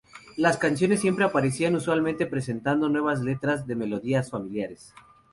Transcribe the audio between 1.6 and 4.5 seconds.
usualmente presentando nuevas letras de melodías